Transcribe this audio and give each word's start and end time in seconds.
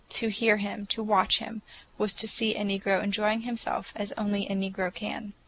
To 0.09 0.29
hear 0.29 0.57
him, 0.57 0.87
to 0.87 1.03
watch 1.03 1.37
him, 1.37 1.61
was 1.99 2.15
to 2.15 2.27
see 2.27 2.55
a 2.55 2.63
negro 2.63 3.03
enjoying 3.03 3.41
himself 3.41 3.93
as 3.95 4.11
only 4.13 4.47
a 4.47 4.53
negro 4.53 4.91
can. 4.91 5.33